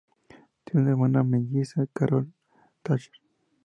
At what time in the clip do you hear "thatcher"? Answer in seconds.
2.81-3.11